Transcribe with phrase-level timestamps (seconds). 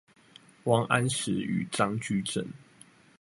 [0.63, 2.47] 王安石與張居正